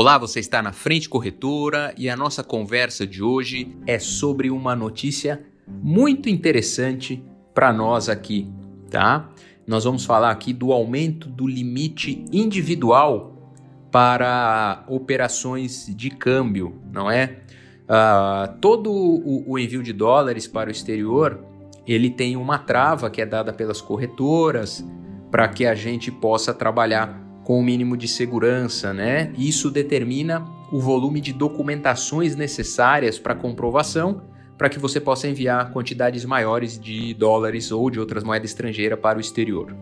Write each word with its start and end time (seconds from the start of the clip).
Olá, 0.00 0.16
você 0.16 0.38
está 0.38 0.62
na 0.62 0.72
Frente 0.72 1.08
Corretora 1.08 1.92
e 1.98 2.08
a 2.08 2.16
nossa 2.16 2.44
conversa 2.44 3.04
de 3.04 3.20
hoje 3.20 3.76
é 3.84 3.98
sobre 3.98 4.48
uma 4.48 4.76
notícia 4.76 5.44
muito 5.66 6.28
interessante 6.28 7.20
para 7.52 7.72
nós 7.72 8.08
aqui, 8.08 8.48
tá? 8.88 9.28
Nós 9.66 9.82
vamos 9.82 10.04
falar 10.04 10.30
aqui 10.30 10.52
do 10.52 10.72
aumento 10.72 11.28
do 11.28 11.48
limite 11.48 12.24
individual 12.30 13.52
para 13.90 14.84
operações 14.86 15.92
de 15.92 16.10
câmbio, 16.10 16.80
não 16.92 17.10
é? 17.10 17.40
Uh, 17.82 18.56
todo 18.60 18.92
o, 18.92 19.50
o 19.50 19.58
envio 19.58 19.82
de 19.82 19.92
dólares 19.92 20.46
para 20.46 20.68
o 20.68 20.70
exterior 20.70 21.44
ele 21.84 22.08
tem 22.08 22.36
uma 22.36 22.56
trava 22.56 23.10
que 23.10 23.20
é 23.20 23.26
dada 23.26 23.52
pelas 23.52 23.80
corretoras 23.80 24.86
para 25.28 25.48
que 25.48 25.66
a 25.66 25.74
gente 25.74 26.12
possa 26.12 26.54
trabalhar 26.54 27.27
com 27.48 27.58
o 27.58 27.62
mínimo 27.62 27.96
de 27.96 28.06
segurança, 28.06 28.92
né? 28.92 29.32
Isso 29.38 29.70
determina 29.70 30.46
o 30.70 30.78
volume 30.78 31.18
de 31.18 31.32
documentações 31.32 32.36
necessárias 32.36 33.18
para 33.18 33.34
comprovação 33.34 34.20
para 34.58 34.68
que 34.68 34.78
você 34.78 35.00
possa 35.00 35.26
enviar 35.26 35.72
quantidades 35.72 36.26
maiores 36.26 36.78
de 36.78 37.14
dólares 37.14 37.72
ou 37.72 37.88
de 37.88 37.98
outras 37.98 38.22
moedas 38.22 38.50
estrangeiras 38.50 39.00
para 39.00 39.16
o 39.16 39.20
exterior. 39.22 39.74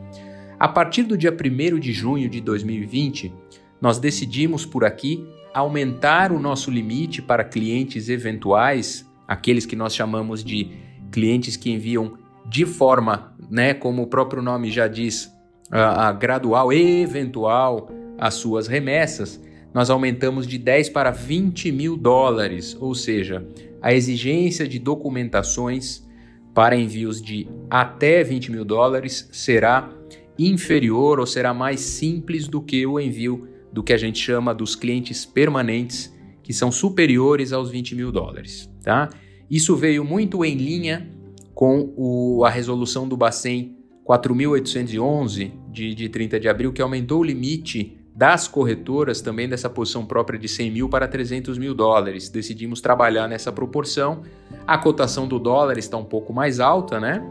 A 0.61 0.69
partir 0.69 1.03
do 1.03 1.19
dia 1.19 1.37
1 1.37 1.81
de 1.81 1.93
junho 1.93 2.29
de 2.29 2.41
2020, 2.41 3.35
nós 3.81 3.99
decidimos 3.99 4.65
por 4.65 4.85
aqui 4.85 5.27
aumentar 5.53 6.31
o 6.31 6.39
nosso 6.39 6.71
limite 6.71 7.21
para 7.21 7.43
clientes 7.43 8.09
eventuais, 8.09 9.05
aqueles 9.27 9.67
que 9.67 9.75
nós 9.75 9.93
chamamos 9.93 10.45
de 10.45 10.71
clientes 11.11 11.57
que 11.57 11.73
enviam 11.73 12.17
de 12.49 12.65
forma, 12.65 13.35
né, 13.51 13.75
como 13.75 14.03
o 14.03 14.07
próprio 14.07 14.41
nome 14.41 14.71
já 14.71 14.87
diz, 14.87 15.36
a, 15.71 16.09
a 16.09 16.13
gradual 16.13 16.73
e 16.73 17.03
eventual 17.03 17.91
as 18.19 18.35
suas 18.35 18.67
remessas, 18.67 19.41
nós 19.75 19.91
aumentamos 19.91 20.47
de 20.47 20.59
10 20.59 20.89
para 20.89 21.11
20 21.11 21.71
mil 21.71 21.97
dólares, 21.97 22.77
ou 22.81 22.95
seja, 22.95 23.47
a 23.83 23.93
exigência 23.93 24.67
de 24.67 24.79
documentações 24.79 26.07
para 26.55 26.75
envios 26.75 27.21
de 27.21 27.47
até 27.69 28.25
20 28.25 28.51
mil 28.51 28.65
dólares 28.65 29.29
será 29.31 29.91
inferior 30.39 31.21
ou 31.21 31.27
será 31.27 31.53
mais 31.53 31.81
simples 31.81 32.49
do 32.49 32.63
que 32.63 32.87
o 32.87 32.99
envio 32.99 33.49
do 33.73 33.83
que 33.83 33.93
a 33.93 33.99
gente 33.99 34.19
chama 34.19 34.55
dos 34.55 34.75
clientes 34.75 35.27
permanentes, 35.27 36.11
que 36.43 36.53
são 36.53 36.73
superiores 36.73 37.53
aos 37.53 37.71
20 37.71 37.95
mil 37.95 38.11
dólares. 38.11 38.71
Tá? 38.83 39.11
Isso 39.51 39.77
veio 39.77 40.03
muito 40.03 40.43
em 40.43 40.55
linha 40.55 41.11
com 41.55 41.93
o, 41.97 42.45
a 42.45 42.49
resolução 42.49 43.07
do 43.07 43.17
Bacen 43.17 43.77
4.811 44.07 45.53
de, 45.69 45.95
de 45.95 46.09
30 46.09 46.39
de 46.39 46.49
abril, 46.49 46.73
que 46.73 46.81
aumentou 46.81 47.21
o 47.21 47.25
limite 47.25 47.99
das 48.15 48.49
corretoras 48.49 49.21
também 49.21 49.49
dessa 49.49 49.69
posição 49.69 50.07
própria 50.07 50.39
de 50.39 50.49
100 50.49 50.71
mil 50.71 50.89
para 50.89 51.07
300 51.07 51.59
mil 51.59 51.75
dólares. 51.75 52.31
Decidimos 52.31 52.81
trabalhar 52.81 53.29
nessa 53.29 53.53
proporção. 53.53 54.23
A 54.67 54.79
cotação 54.79 55.29
do 55.29 55.39
dólar 55.39 55.77
está 55.77 55.99
um 55.99 56.05
pouco 56.05 56.33
mais 56.33 56.59
alta, 56.61 56.99
né? 56.99 57.23